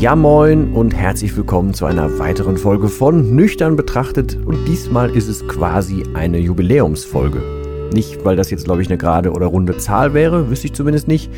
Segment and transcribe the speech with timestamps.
[0.00, 5.26] Ja moin und herzlich willkommen zu einer weiteren Folge von Nüchtern betrachtet und diesmal ist
[5.26, 7.42] es quasi eine Jubiläumsfolge.
[7.92, 11.08] Nicht, weil das jetzt glaube ich eine gerade oder runde Zahl wäre, wüsste ich zumindest
[11.08, 11.32] nicht,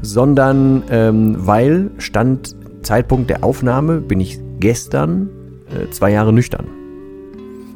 [0.00, 5.28] sondern ähm, weil Stand Zeitpunkt der Aufnahme bin ich gestern
[5.68, 6.68] äh, zwei Jahre nüchtern.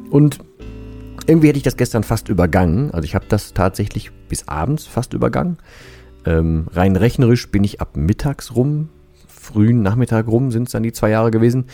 [0.09, 0.39] Und
[1.27, 2.89] irgendwie hätte ich das gestern fast übergangen.
[2.89, 5.59] Also ich habe das tatsächlich bis abends fast übergangen.
[6.25, 8.89] Ähm, rein rechnerisch bin ich ab mittags rum
[9.41, 11.65] frühen Nachmittag rum sind es dann die zwei Jahre gewesen.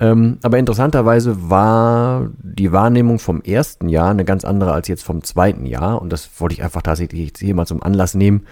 [0.00, 5.22] Ähm, aber interessanterweise war die Wahrnehmung vom ersten Jahr eine ganz andere als jetzt vom
[5.22, 6.02] zweiten Jahr.
[6.02, 8.42] Und das wollte ich einfach tatsächlich hier mal zum Anlass nehmen,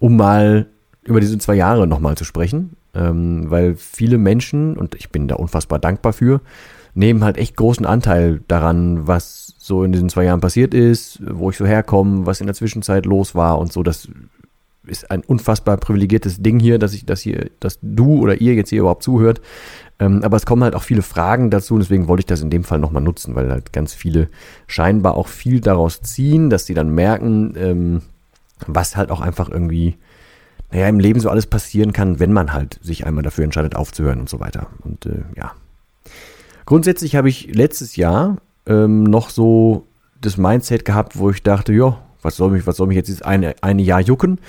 [0.00, 0.66] um mal
[1.04, 2.76] über diese zwei Jahre nochmal zu sprechen.
[2.94, 6.40] Ähm, weil viele Menschen, und ich bin da unfassbar dankbar für,
[6.94, 11.50] nehmen halt echt großen Anteil daran, was so in diesen zwei Jahren passiert ist, wo
[11.50, 13.82] ich so herkomme, was in der Zwischenzeit los war und so.
[13.82, 14.08] Das
[14.86, 18.70] ist ein unfassbar privilegiertes Ding hier, dass ich, dass hier, dass du oder ihr jetzt
[18.70, 19.40] hier überhaupt zuhört.
[19.98, 22.50] Ähm, aber es kommen halt auch viele Fragen dazu und deswegen wollte ich das in
[22.50, 24.28] dem Fall nochmal nutzen, weil halt ganz viele
[24.66, 28.02] scheinbar auch viel daraus ziehen, dass sie dann merken, ähm,
[28.66, 29.96] was halt auch einfach irgendwie,
[30.70, 34.20] naja, im Leben so alles passieren kann, wenn man halt sich einmal dafür entscheidet, aufzuhören
[34.20, 34.68] und so weiter.
[34.82, 35.52] Und äh, ja.
[36.66, 39.86] Grundsätzlich habe ich letztes Jahr ähm, noch so
[40.20, 43.22] das Mindset gehabt, wo ich dachte, ja, was soll mich, was soll mich jetzt dieses
[43.22, 44.40] eine, eine Jahr jucken?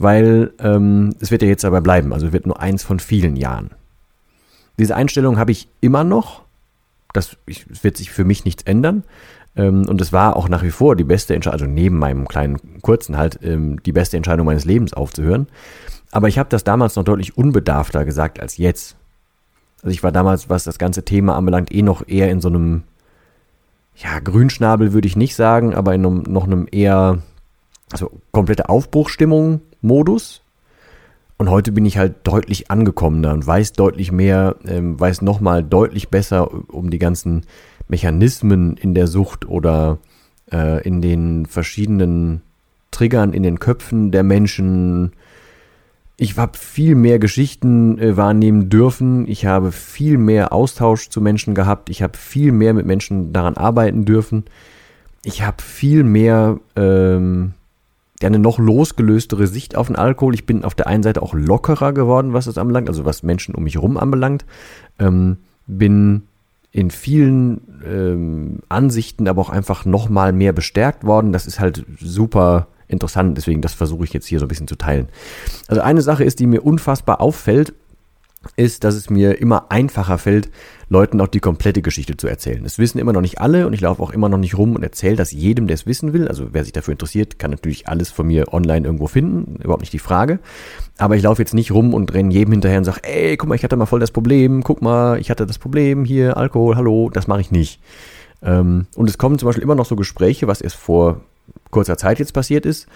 [0.00, 2.12] Weil ähm, es wird ja jetzt dabei bleiben.
[2.12, 3.70] Also wird nur eins von vielen Jahren.
[4.78, 6.42] Diese Einstellung habe ich immer noch.
[7.12, 7.36] Das
[7.82, 9.04] wird sich für mich nichts ändern.
[9.56, 12.80] Ähm, und es war auch nach wie vor die beste Entscheidung, also neben meinem kleinen
[12.80, 15.48] kurzen halt, ähm, die beste Entscheidung meines Lebens aufzuhören.
[16.12, 18.96] Aber ich habe das damals noch deutlich unbedarfter gesagt als jetzt.
[19.82, 22.84] Also ich war damals, was das ganze Thema anbelangt, eh noch eher in so einem,
[23.96, 27.18] ja, Grünschnabel würde ich nicht sagen, aber in einem, noch einem eher,
[27.92, 30.42] also komplette Aufbruchstimmung Modus.
[31.36, 36.10] Und heute bin ich halt deutlich angekommener und weiß deutlich mehr, ähm, weiß nochmal deutlich
[36.10, 37.46] besser um die ganzen
[37.88, 39.98] Mechanismen in der Sucht oder
[40.52, 42.42] äh, in den verschiedenen
[42.90, 45.12] Triggern in den Köpfen der Menschen.
[46.16, 49.26] Ich habe viel mehr Geschichten äh, wahrnehmen dürfen.
[49.26, 51.88] Ich habe viel mehr Austausch zu Menschen gehabt.
[51.88, 54.44] Ich habe viel mehr mit Menschen daran arbeiten dürfen.
[55.24, 57.54] Ich habe viel mehr ähm,
[58.22, 60.34] ja, eine noch losgelöstere Sicht auf den Alkohol.
[60.34, 63.54] Ich bin auf der einen Seite auch lockerer geworden, was das anbelangt, also was Menschen
[63.54, 64.44] um mich herum anbelangt.
[64.98, 66.24] Ähm, bin
[66.72, 71.32] in vielen ähm, Ansichten aber auch einfach noch mal mehr bestärkt worden.
[71.32, 74.76] Das ist halt super interessant, deswegen das versuche ich jetzt hier so ein bisschen zu
[74.76, 75.08] teilen.
[75.68, 77.72] Also eine Sache ist, die mir unfassbar auffällt,
[78.56, 80.50] ist, dass es mir immer einfacher fällt,
[80.88, 82.64] Leuten auch die komplette Geschichte zu erzählen.
[82.64, 84.82] Das wissen immer noch nicht alle und ich laufe auch immer noch nicht rum und
[84.82, 86.26] erzähle das jedem, der es wissen will.
[86.26, 89.92] Also wer sich dafür interessiert, kann natürlich alles von mir online irgendwo finden, überhaupt nicht
[89.92, 90.40] die Frage.
[90.96, 93.54] Aber ich laufe jetzt nicht rum und renne jedem hinterher und sage, ey, guck mal,
[93.54, 97.10] ich hatte mal voll das Problem, guck mal, ich hatte das Problem hier, Alkohol, hallo,
[97.12, 97.80] das mache ich nicht.
[98.42, 101.20] Ähm, und es kommen zum Beispiel immer noch so Gespräche, was erst vor
[101.70, 102.88] kurzer Zeit jetzt passiert ist.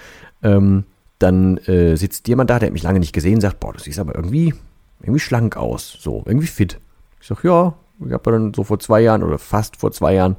[0.43, 0.85] Ähm,
[1.19, 3.99] dann äh, sitzt jemand da, der hat mich lange nicht gesehen, sagt, boah, du siehst
[3.99, 4.55] aber irgendwie
[5.01, 6.81] irgendwie schlank aus, so, irgendwie fit.
[7.21, 7.75] Ich sag, ja,
[8.05, 10.37] ich habe dann so vor zwei Jahren oder fast vor zwei Jahren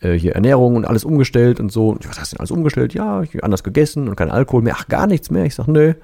[0.00, 1.96] äh, hier Ernährung und alles umgestellt und so.
[2.04, 2.94] Was hast du denn alles umgestellt?
[2.94, 4.74] Ja, ich anders gegessen und kein Alkohol mehr.
[4.76, 5.44] Ach, gar nichts mehr.
[5.44, 5.94] Ich sag, nö.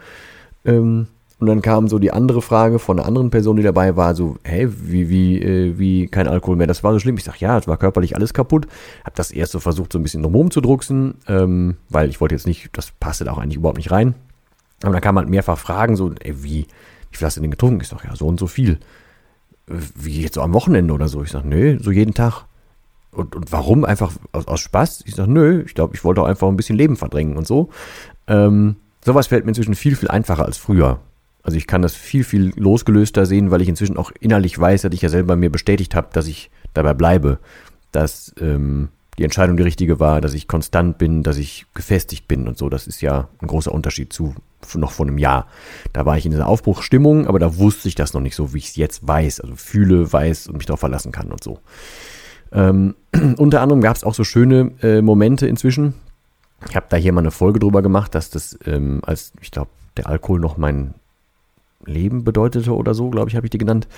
[0.65, 1.07] Ähm,
[1.41, 4.39] und dann kam so die andere Frage von einer anderen Person, die dabei war, so,
[4.43, 7.17] hä, wie, wie, äh, wie kein Alkohol mehr, das war so schlimm.
[7.17, 8.67] Ich sag, ja, es war körperlich alles kaputt.
[9.05, 12.35] Hab das erst so versucht, so ein bisschen drumherum zu drucksen, ähm, weil ich wollte
[12.35, 14.15] jetzt nicht, das passte da auch eigentlich überhaupt nicht rein.
[14.83, 16.67] Aber dann kam halt mehrfach Fragen, so, ey, wie,
[17.11, 17.81] wie viel hast du denn getrunken?
[17.81, 18.79] Ich sag, ja, so und so viel.
[19.67, 21.23] Wie jetzt so am Wochenende oder so?
[21.23, 22.45] Ich sag, nö, so jeden Tag.
[23.11, 23.85] Und, und warum?
[23.85, 25.05] Einfach aus, aus Spaß?
[25.07, 27.71] Ich sag, nö, ich glaube, ich wollte auch einfach ein bisschen Leben verdrängen und so.
[28.27, 31.01] Ähm, sowas fällt mir inzwischen viel, viel einfacher als früher.
[31.43, 34.93] Also ich kann das viel, viel losgelöster sehen, weil ich inzwischen auch innerlich weiß, dass
[34.93, 37.39] ich ja selber mir bestätigt habe, dass ich dabei bleibe,
[37.93, 42.47] dass ähm, die Entscheidung die richtige war, dass ich konstant bin, dass ich gefestigt bin
[42.47, 42.69] und so.
[42.69, 44.35] Das ist ja ein großer Unterschied zu
[44.75, 45.47] noch vor einem Jahr.
[45.93, 48.59] Da war ich in dieser Aufbruchsstimmung, aber da wusste ich das noch nicht so, wie
[48.59, 49.41] ich es jetzt weiß.
[49.41, 51.59] Also fühle, weiß und mich darauf verlassen kann und so.
[52.53, 52.95] Ähm,
[53.37, 55.95] unter anderem gab es auch so schöne äh, Momente inzwischen.
[56.69, 59.71] Ich habe da hier mal eine Folge drüber gemacht, dass das, ähm, als ich glaube,
[59.97, 60.95] der Alkohol noch mein
[61.89, 63.89] Leben bedeutete oder so, glaube ich, habe ich die genannt,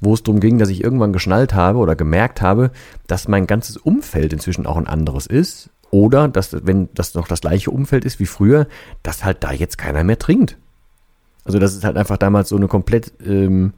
[0.00, 2.70] wo es darum ging, dass ich irgendwann geschnallt habe oder gemerkt habe,
[3.06, 5.70] dass mein ganzes Umfeld inzwischen auch ein anderes ist.
[5.90, 8.68] Oder dass, wenn das noch das gleiche Umfeld ist wie früher,
[9.02, 10.56] dass halt da jetzt keiner mehr trinkt.
[11.44, 13.72] Also, dass es halt einfach damals so eine komplett ähm,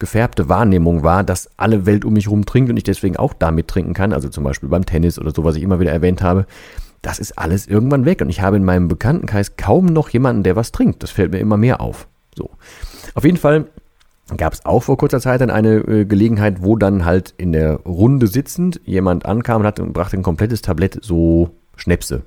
[0.00, 3.68] gefärbte Wahrnehmung war, dass alle Welt um mich herum trinkt und ich deswegen auch damit
[3.68, 4.12] trinken kann.
[4.12, 6.46] Also zum Beispiel beim Tennis oder so, was ich immer wieder erwähnt habe.
[7.02, 10.56] Das ist alles irgendwann weg und ich habe in meinem Bekanntenkreis kaum noch jemanden, der
[10.56, 11.02] was trinkt.
[11.02, 12.08] Das fällt mir immer mehr auf.
[12.36, 12.50] So.
[13.14, 13.66] Auf jeden Fall
[14.36, 17.80] gab es auch vor kurzer Zeit dann eine äh, Gelegenheit, wo dann halt in der
[17.80, 22.22] Runde sitzend jemand ankam und, hat, und brachte ein komplettes Tablett so Schnäpse.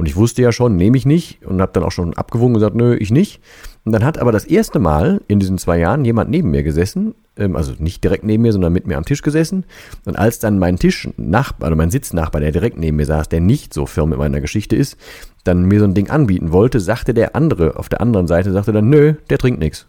[0.00, 2.60] Und ich wusste ja schon, nehme ich nicht und habe dann auch schon abgewogen und
[2.60, 3.38] gesagt, nö, ich nicht.
[3.84, 7.14] Und dann hat aber das erste Mal in diesen zwei Jahren jemand neben mir gesessen,
[7.36, 9.64] ähm, also nicht direkt neben mir, sondern mit mir am Tisch gesessen.
[10.06, 13.74] Und als dann mein Tischnachbar, also mein Sitznachbar, der direkt neben mir saß, der nicht
[13.74, 14.96] so firm mit meiner Geschichte ist,
[15.44, 18.72] dann mir so ein Ding anbieten wollte, sagte der andere auf der anderen Seite, sagte
[18.72, 19.86] dann, nö, der trinkt nichts.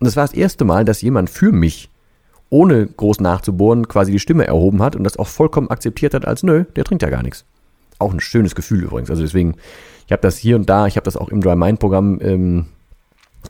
[0.00, 1.88] Und das war das erste Mal, dass jemand für mich,
[2.50, 6.42] ohne groß nachzubohren, quasi die Stimme erhoben hat und das auch vollkommen akzeptiert hat als,
[6.42, 7.44] nö, der trinkt ja gar nichts.
[7.98, 9.10] Auch ein schönes Gefühl übrigens.
[9.10, 9.54] Also deswegen,
[10.06, 12.66] ich habe das hier und da, ich habe das auch im Dry Mind Programm ähm,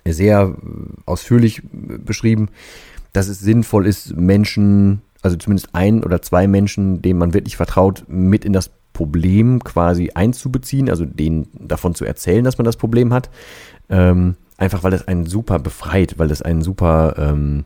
[0.05, 0.55] sehr
[1.07, 2.49] ausführlich beschrieben,
[3.13, 8.05] dass es sinnvoll ist, Menschen, also zumindest ein oder zwei Menschen, denen man wirklich vertraut,
[8.09, 13.13] mit in das Problem quasi einzubeziehen, also denen davon zu erzählen, dass man das Problem
[13.13, 13.31] hat.
[13.89, 17.65] Ähm, Einfach weil es einen super befreit, weil es einen super, ähm,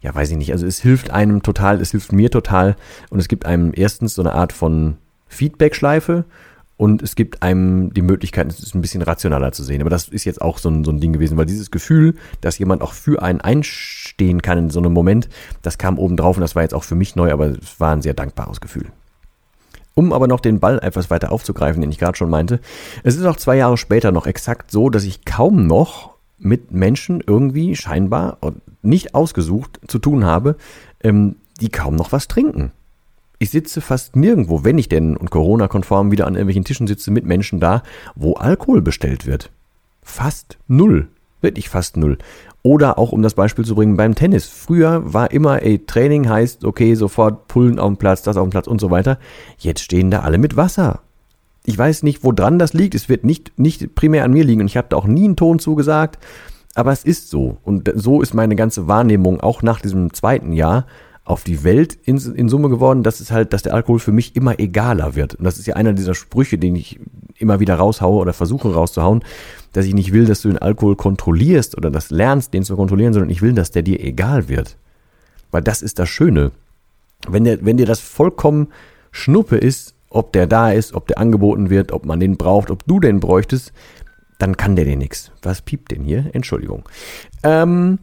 [0.00, 2.76] ja, weiß ich nicht, also es hilft einem total, es hilft mir total
[3.10, 4.96] und es gibt einem erstens so eine Art von
[5.28, 6.24] Feedback-Schleife
[6.76, 9.80] und es gibt einem die Möglichkeit, es ein bisschen rationaler zu sehen.
[9.80, 12.58] Aber das ist jetzt auch so ein, so ein Ding gewesen, weil dieses Gefühl, dass
[12.58, 15.28] jemand auch für einen einstehen kann in so einem Moment,
[15.62, 17.92] das kam oben drauf und das war jetzt auch für mich neu, aber es war
[17.92, 18.86] ein sehr dankbares Gefühl.
[19.94, 22.60] Um aber noch den Ball etwas weiter aufzugreifen, den ich gerade schon meinte,
[23.02, 27.22] es ist auch zwei Jahre später noch exakt so, dass ich kaum noch mit Menschen
[27.26, 28.36] irgendwie scheinbar
[28.82, 30.56] nicht ausgesucht zu tun habe,
[31.02, 32.72] ähm, die kaum noch was trinken.
[33.38, 37.26] Ich sitze fast nirgendwo, wenn ich denn und Corona-konform wieder an irgendwelchen Tischen sitze, mit
[37.26, 37.82] Menschen da,
[38.14, 39.50] wo Alkohol bestellt wird.
[40.02, 41.08] Fast null.
[41.42, 42.16] Wirklich fast null.
[42.62, 44.46] Oder auch, um das Beispiel zu bringen, beim Tennis.
[44.46, 48.50] Früher war immer, ey, Training heißt, okay, sofort Pullen auf dem Platz, das auf dem
[48.50, 49.18] Platz und so weiter.
[49.58, 51.00] Jetzt stehen da alle mit Wasser.
[51.64, 52.94] Ich weiß nicht, woran das liegt.
[52.94, 55.36] Es wird nicht, nicht primär an mir liegen und ich habe da auch nie einen
[55.36, 56.18] Ton zugesagt.
[56.74, 57.58] Aber es ist so.
[57.64, 60.86] Und so ist meine ganze Wahrnehmung auch nach diesem zweiten Jahr
[61.26, 64.36] auf die Welt in, in Summe geworden, dass es halt, dass der Alkohol für mich
[64.36, 65.34] immer egaler wird.
[65.34, 67.00] Und das ist ja einer dieser Sprüche, den ich
[67.36, 69.24] immer wieder raushaue oder versuche rauszuhauen,
[69.72, 73.12] dass ich nicht will, dass du den Alkohol kontrollierst oder das lernst, den zu kontrollieren,
[73.12, 74.76] sondern ich will, dass der dir egal wird.
[75.50, 76.52] Weil das ist das Schöne.
[77.28, 78.68] Wenn, der, wenn dir das vollkommen
[79.10, 82.86] Schnuppe ist, ob der da ist, ob der angeboten wird, ob man den braucht, ob
[82.86, 83.72] du den bräuchtest,
[84.38, 85.32] dann kann der dir nichts.
[85.42, 86.26] Was piept denn hier?
[86.34, 86.88] Entschuldigung.
[87.42, 87.98] Ähm,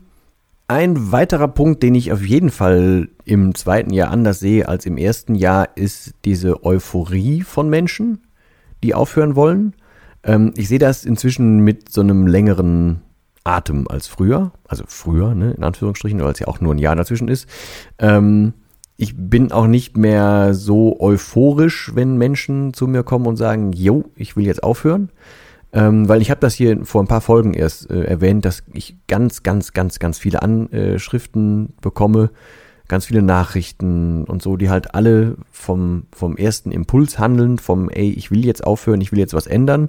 [0.74, 4.98] ein weiterer Punkt, den ich auf jeden Fall im zweiten Jahr anders sehe als im
[4.98, 8.24] ersten Jahr, ist diese Euphorie von Menschen,
[8.84, 9.76] die aufhören wollen.
[10.24, 13.02] Ähm, ich sehe das inzwischen mit so einem längeren
[13.44, 14.52] Atem als früher.
[14.68, 17.48] Also früher, ne, in Anführungsstrichen, weil es ja auch nur ein Jahr dazwischen ist.
[18.00, 18.54] Ähm,
[18.98, 24.06] ich bin auch nicht mehr so euphorisch, wenn Menschen zu mir kommen und sagen, yo,
[24.16, 25.10] ich will jetzt aufhören.
[25.74, 28.96] Ähm, weil ich habe das hier vor ein paar Folgen erst äh, erwähnt, dass ich
[29.08, 32.30] ganz, ganz, ganz, ganz viele Anschriften bekomme,
[32.88, 38.12] ganz viele Nachrichten und so, die halt alle vom, vom ersten Impuls handeln, vom, ey,
[38.12, 39.88] ich will jetzt aufhören, ich will jetzt was ändern.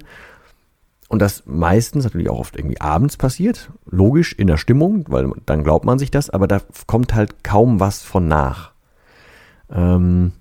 [1.09, 5.65] Und das meistens natürlich auch oft irgendwie abends passiert, logisch in der Stimmung, weil dann
[5.65, 8.73] glaubt man sich das, aber da kommt halt kaum was von nach.
[9.71, 10.33] Ähm,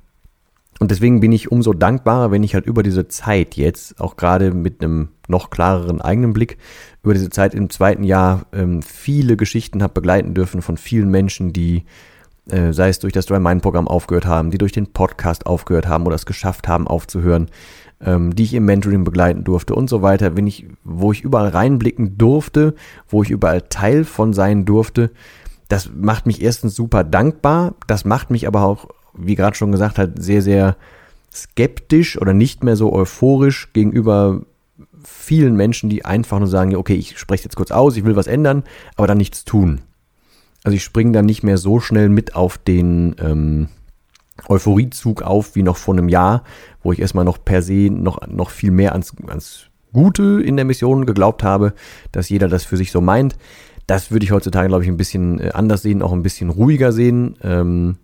[0.83, 4.53] und deswegen bin ich umso dankbarer, wenn ich halt über diese Zeit jetzt, auch gerade
[4.53, 6.57] mit einem noch klareren eigenen Blick,
[7.03, 11.53] über diese Zeit im zweiten Jahr ähm, viele Geschichten habe begleiten dürfen von vielen Menschen,
[11.53, 11.85] die,
[12.49, 15.87] äh, sei es durch das Dry Mind Programm aufgehört haben, die durch den Podcast aufgehört
[15.87, 17.47] haben oder es geschafft haben aufzuhören,
[18.01, 21.47] ähm, die ich im Mentoring begleiten durfte und so weiter, wenn ich, wo ich überall
[21.47, 22.75] reinblicken durfte,
[23.07, 25.11] wo ich überall Teil von sein durfte,
[25.69, 29.97] das macht mich erstens super dankbar, das macht mich aber auch wie gerade schon gesagt,
[29.97, 30.75] halt sehr, sehr
[31.33, 34.41] skeptisch oder nicht mehr so euphorisch gegenüber
[35.03, 38.27] vielen Menschen, die einfach nur sagen, okay, ich spreche jetzt kurz aus, ich will was
[38.27, 38.63] ändern,
[38.95, 39.81] aber dann nichts tun.
[40.63, 43.67] Also ich springe dann nicht mehr so schnell mit auf den, ähm,
[44.47, 46.43] Euphoriezug auf wie noch vor einem Jahr,
[46.81, 50.65] wo ich erstmal noch per se noch, noch viel mehr ans, ans Gute in der
[50.65, 51.73] Mission geglaubt habe,
[52.11, 53.35] dass jeder das für sich so meint.
[53.85, 56.91] Das würde ich heutzutage, glaube ich, ein bisschen äh, anders sehen, auch ein bisschen ruhiger
[56.91, 57.35] sehen.
[57.43, 57.97] Ähm,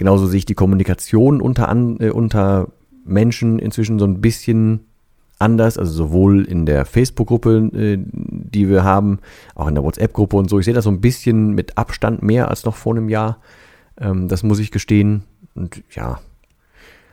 [0.00, 2.68] genauso sehe ich die Kommunikation unter, an, äh, unter
[3.04, 4.86] Menschen inzwischen so ein bisschen
[5.38, 9.18] anders, also sowohl in der Facebook-Gruppe, äh, die wir haben,
[9.54, 10.58] auch in der WhatsApp-Gruppe und so.
[10.58, 13.42] Ich sehe das so ein bisschen mit Abstand mehr als noch vor einem Jahr.
[14.00, 15.24] Ähm, das muss ich gestehen.
[15.54, 16.18] Und ja.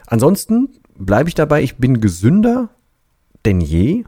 [0.05, 2.69] Ansonsten bleibe ich dabei, ich bin gesünder
[3.43, 4.05] denn je,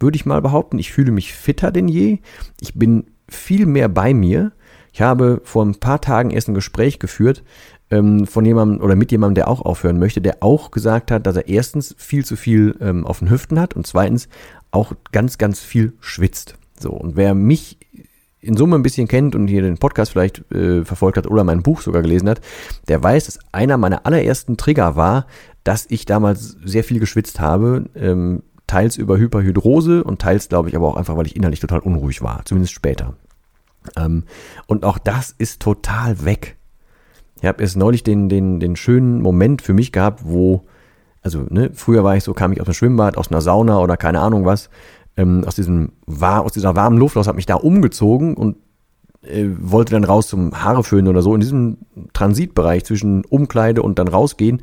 [0.00, 0.78] würde ich mal behaupten.
[0.78, 2.18] Ich fühle mich fitter denn je.
[2.60, 4.52] Ich bin viel mehr bei mir.
[4.92, 7.42] Ich habe vor ein paar Tagen erst ein Gespräch geführt
[7.90, 11.36] ähm, von jemandem oder mit jemandem, der auch aufhören möchte, der auch gesagt hat, dass
[11.36, 14.28] er erstens viel zu viel ähm, auf den Hüften hat und zweitens
[14.70, 16.56] auch ganz, ganz viel schwitzt.
[16.78, 17.78] So, und wer mich
[18.40, 21.62] in Summe ein bisschen kennt und hier den Podcast vielleicht äh, verfolgt hat oder mein
[21.62, 22.40] Buch sogar gelesen hat,
[22.86, 25.26] der weiß, dass einer meiner allerersten Trigger war,
[25.64, 30.76] dass ich damals sehr viel geschwitzt habe, ähm, teils über Hyperhydrose und teils, glaube ich,
[30.76, 33.14] aber auch einfach, weil ich innerlich total unruhig war, zumindest später.
[33.96, 34.24] Ähm,
[34.66, 36.57] und auch das ist total weg.
[37.40, 40.64] Ich habe erst neulich den, den, den schönen Moment für mich gehabt, wo,
[41.22, 43.96] also ne, früher war ich so, kam ich aus dem Schwimmbad, aus einer Sauna oder
[43.96, 44.70] keine Ahnung was,
[45.16, 48.56] ähm, aus diesem war aus dieser warmen Luft raus, habe mich da umgezogen und
[49.22, 51.34] äh, wollte dann raus zum Haare föhnen oder so.
[51.34, 51.78] In diesem
[52.12, 54.62] Transitbereich zwischen Umkleide und dann rausgehen,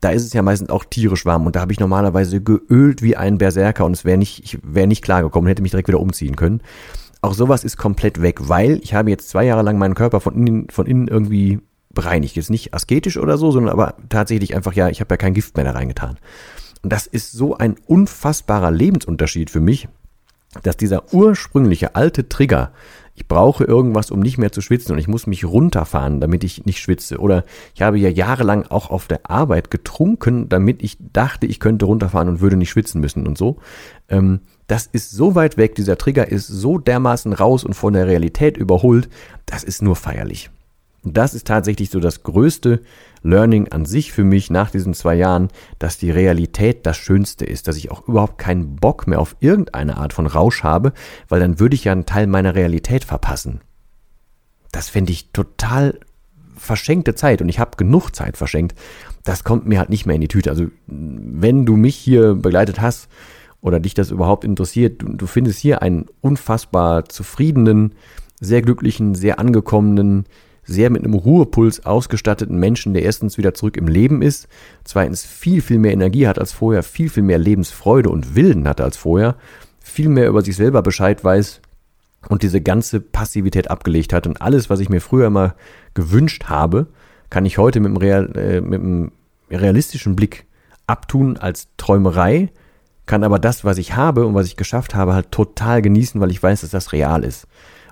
[0.00, 3.16] da ist es ja meistens auch tierisch warm und da habe ich normalerweise geölt wie
[3.16, 6.36] ein Berserker und es wäre nicht, ich wäre nicht klargekommen, hätte mich direkt wieder umziehen
[6.36, 6.60] können.
[7.22, 10.34] Auch sowas ist komplett weg, weil ich habe jetzt zwei Jahre lang meinen Körper von
[10.34, 11.60] innen, von innen irgendwie
[11.96, 12.36] bereinigt.
[12.36, 15.56] Jetzt nicht asketisch oder so, sondern aber tatsächlich einfach, ja, ich habe ja kein Gift
[15.56, 16.18] mehr da reingetan.
[16.84, 19.88] Und das ist so ein unfassbarer Lebensunterschied für mich,
[20.62, 22.72] dass dieser ursprüngliche alte Trigger,
[23.14, 26.66] ich brauche irgendwas, um nicht mehr zu schwitzen und ich muss mich runterfahren, damit ich
[26.66, 27.18] nicht schwitze.
[27.18, 31.86] Oder ich habe ja jahrelang auch auf der Arbeit getrunken, damit ich dachte, ich könnte
[31.86, 33.56] runterfahren und würde nicht schwitzen müssen und so.
[34.08, 38.06] Ähm, das ist so weit weg, dieser Trigger ist so dermaßen raus und von der
[38.06, 39.08] Realität überholt,
[39.46, 40.50] das ist nur feierlich.
[41.12, 42.82] Das ist tatsächlich so das größte
[43.22, 45.48] Learning an sich für mich nach diesen zwei Jahren,
[45.78, 49.96] dass die Realität das Schönste ist, dass ich auch überhaupt keinen Bock mehr auf irgendeine
[49.98, 50.92] Art von Rausch habe,
[51.28, 53.60] weil dann würde ich ja einen Teil meiner Realität verpassen.
[54.72, 56.00] Das fände ich total
[56.56, 58.76] verschenkte Zeit und ich habe genug Zeit verschenkt.
[59.24, 60.50] Das kommt mir halt nicht mehr in die Tüte.
[60.50, 63.08] Also wenn du mich hier begleitet hast
[63.60, 67.94] oder dich das überhaupt interessiert, du, du findest hier einen unfassbar zufriedenen,
[68.40, 70.26] sehr glücklichen, sehr angekommenen,
[70.66, 74.48] sehr mit einem Ruhepuls ausgestatteten Menschen, der erstens wieder zurück im Leben ist,
[74.84, 78.80] zweitens viel, viel mehr Energie hat als vorher, viel, viel mehr Lebensfreude und Willen hat
[78.80, 79.36] als vorher,
[79.80, 81.60] viel mehr über sich selber Bescheid weiß
[82.28, 84.26] und diese ganze Passivität abgelegt hat.
[84.26, 85.54] Und alles, was ich mir früher immer
[85.94, 86.88] gewünscht habe,
[87.30, 89.12] kann ich heute mit einem, Real, äh, mit einem
[89.50, 90.46] realistischen Blick
[90.86, 92.50] abtun als Träumerei,
[93.06, 96.32] kann aber das, was ich habe und was ich geschafft habe, halt total genießen, weil
[96.32, 97.46] ich weiß, dass das real ist.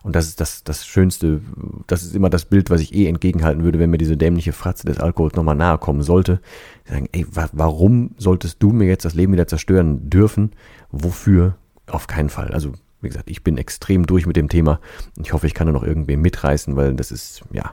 [0.04, 1.40] Und das ist das, das Schönste,
[1.86, 4.86] das ist immer das Bild, was ich eh entgegenhalten würde, wenn mir diese dämliche Fratze
[4.86, 6.40] des Alkohols nochmal nahe kommen sollte.
[6.84, 10.52] Sagen, ey, wa warum solltest du mir jetzt das Leben wieder zerstören dürfen?
[10.92, 11.56] Wofür?
[11.86, 12.52] Auf keinen Fall.
[12.52, 14.78] Also, wie gesagt, ich bin extrem durch mit dem Thema.
[15.22, 17.72] Ich hoffe, ich kann da noch irgendwie mitreißen, weil das ist, ja.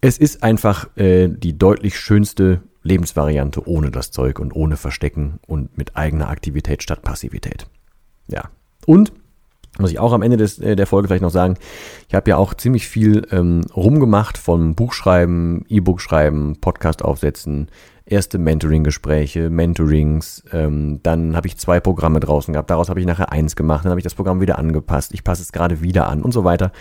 [0.00, 5.78] Es ist einfach äh, die deutlich schönste Lebensvariante ohne das Zeug und ohne Verstecken und
[5.78, 7.68] mit eigener Aktivität statt Passivität.
[8.26, 8.50] Ja.
[8.84, 9.12] Und
[9.78, 11.56] muss ich auch am Ende des, äh, der Folge vielleicht noch sagen,
[12.08, 17.68] ich habe ja auch ziemlich viel ähm, rumgemacht vom Buchschreiben, E-Book schreiben, Podcast aufsetzen,
[18.06, 23.32] erste Mentoring-Gespräche, Mentorings, ähm, dann habe ich zwei Programme draußen gehabt, daraus habe ich nachher
[23.32, 26.22] eins gemacht, dann habe ich das Programm wieder angepasst, ich passe es gerade wieder an
[26.22, 26.72] und so weiter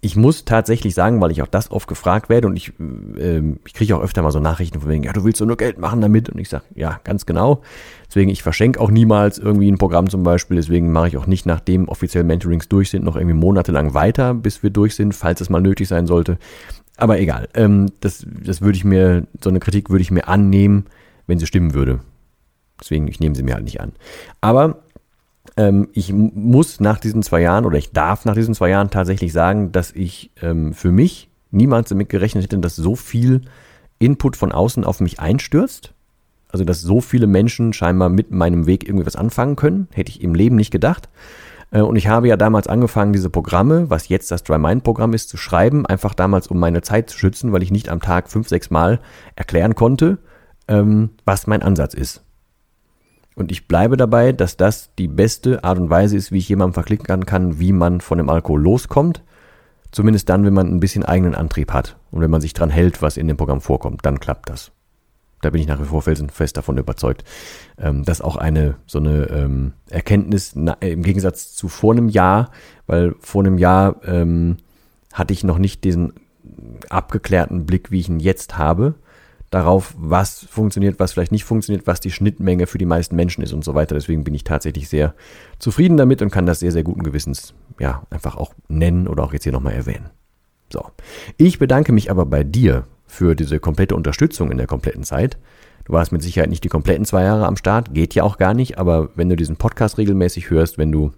[0.00, 2.72] ich muss tatsächlich sagen, weil ich auch das oft gefragt werde und ich,
[3.18, 5.56] äh, ich kriege auch öfter mal so Nachrichten von wegen, ja, du willst doch nur
[5.56, 6.28] Geld machen damit.
[6.28, 7.62] Und ich sage, ja, ganz genau.
[8.06, 10.56] Deswegen, ich verschenke auch niemals irgendwie ein Programm zum Beispiel.
[10.56, 14.62] Deswegen mache ich auch nicht, nachdem offiziell Mentorings durch sind, noch irgendwie monatelang weiter, bis
[14.62, 16.38] wir durch sind, falls es mal nötig sein sollte.
[16.96, 20.86] Aber egal, ähm, das, das würde ich mir, so eine Kritik würde ich mir annehmen,
[21.26, 22.00] wenn sie stimmen würde.
[22.80, 23.92] Deswegen, ich nehme sie mir halt nicht an.
[24.40, 24.78] Aber
[25.58, 29.32] ähm, ich muss nach diesen zwei Jahren oder ich darf nach diesen zwei Jahren tatsächlich
[29.32, 33.42] sagen, dass ich ähm, für mich niemals damit gerechnet hätte, dass so viel
[33.98, 35.92] Input von außen auf mich einstürzt.
[36.50, 40.22] Also, dass so viele Menschen scheinbar mit meinem Weg irgendwie was anfangen können, hätte ich
[40.22, 41.10] im Leben nicht gedacht.
[41.72, 45.12] Äh, und ich habe ja damals angefangen, diese Programme, was jetzt das Dry Mind Programm
[45.12, 48.30] ist, zu schreiben, einfach damals, um meine Zeit zu schützen, weil ich nicht am Tag
[48.30, 49.00] fünf, sechs Mal
[49.34, 50.18] erklären konnte,
[50.68, 52.22] ähm, was mein Ansatz ist.
[53.38, 56.74] Und ich bleibe dabei, dass das die beste Art und Weise ist, wie ich jemandem
[56.74, 59.22] verklicken kann, wie man von dem Alkohol loskommt.
[59.92, 63.00] Zumindest dann, wenn man ein bisschen eigenen Antrieb hat und wenn man sich dran hält,
[63.00, 64.72] was in dem Programm vorkommt, dann klappt das.
[65.40, 67.22] Da bin ich nach wie vor felsenfest davon überzeugt.
[67.78, 72.08] Ähm, das ist auch eine so eine ähm, Erkenntnis na, im Gegensatz zu vor einem
[72.08, 72.50] Jahr,
[72.88, 74.56] weil vor einem Jahr ähm,
[75.12, 76.14] hatte ich noch nicht diesen
[76.90, 78.96] abgeklärten Blick, wie ich ihn jetzt habe,
[79.50, 83.52] darauf, was funktioniert, was vielleicht nicht funktioniert, was die Schnittmenge für die meisten Menschen ist
[83.52, 83.94] und so weiter.
[83.94, 85.14] Deswegen bin ich tatsächlich sehr
[85.58, 89.32] zufrieden damit und kann das sehr, sehr guten Gewissens ja einfach auch nennen oder auch
[89.32, 90.10] jetzt hier nochmal erwähnen.
[90.72, 90.84] So.
[91.36, 95.38] Ich bedanke mich aber bei dir für diese komplette Unterstützung in der kompletten Zeit.
[95.86, 98.52] Du warst mit Sicherheit nicht die kompletten zwei Jahre am Start, geht ja auch gar
[98.52, 101.12] nicht, aber wenn du diesen Podcast regelmäßig hörst, wenn du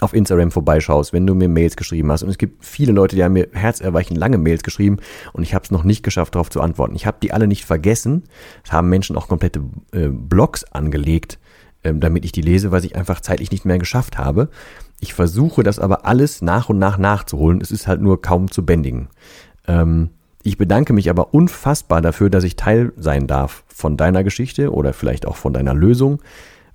[0.00, 2.22] auf Instagram vorbeischaust, wenn du mir Mails geschrieben hast.
[2.22, 4.98] Und es gibt viele Leute, die haben mir herzerweichend lange Mails geschrieben
[5.32, 6.94] und ich habe es noch nicht geschafft, darauf zu antworten.
[6.94, 8.24] Ich habe die alle nicht vergessen.
[8.64, 9.60] Es haben Menschen auch komplette
[9.92, 11.38] äh, Blogs angelegt,
[11.84, 14.50] ähm, damit ich die lese, weil ich einfach zeitlich nicht mehr geschafft habe.
[15.00, 17.60] Ich versuche das aber alles nach und nach nachzuholen.
[17.60, 19.08] Es ist halt nur kaum zu bändigen.
[19.66, 20.10] Ähm,
[20.42, 24.92] ich bedanke mich aber unfassbar dafür, dass ich Teil sein darf von deiner Geschichte oder
[24.92, 26.20] vielleicht auch von deiner Lösung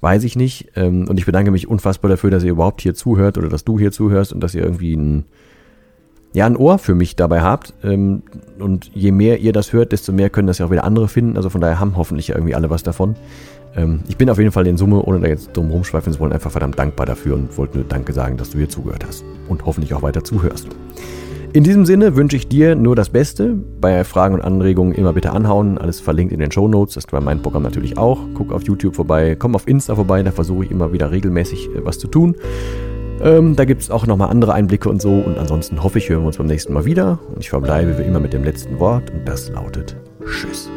[0.03, 0.67] weiß ich nicht.
[0.75, 3.79] Ähm, und ich bedanke mich unfassbar dafür, dass ihr überhaupt hier zuhört oder dass du
[3.79, 5.23] hier zuhörst und dass ihr irgendwie ein,
[6.33, 7.73] ja, ein Ohr für mich dabei habt.
[7.83, 8.21] Ähm,
[8.59, 11.37] und je mehr ihr das hört, desto mehr können das ja auch wieder andere finden.
[11.37, 13.15] Also von daher haben hoffentlich irgendwie alle was davon.
[13.75, 16.33] Ähm, ich bin auf jeden Fall in Summe, ohne da jetzt drum rumschweifen zu wollen,
[16.33, 19.23] einfach verdammt dankbar dafür und wollte nur Danke sagen, dass du hier zugehört hast.
[19.47, 20.67] Und hoffentlich auch weiter zuhörst.
[21.53, 23.53] In diesem Sinne wünsche ich dir nur das Beste.
[23.79, 25.77] Bei Fragen und Anregungen immer bitte anhauen.
[25.77, 26.95] Alles verlinkt in den Show Notes.
[26.95, 28.19] Das ist bei meinem Programm natürlich auch.
[28.33, 30.23] Guck auf YouTube vorbei, komm auf Insta vorbei.
[30.23, 32.35] Da versuche ich immer wieder regelmäßig äh, was zu tun.
[33.21, 35.11] Ähm, da gibt es auch nochmal andere Einblicke und so.
[35.11, 37.19] Und ansonsten hoffe ich, hören wir uns beim nächsten Mal wieder.
[37.35, 39.11] Und ich verbleibe wie immer mit dem letzten Wort.
[39.11, 39.95] Und das lautet
[40.25, 40.71] Tschüss.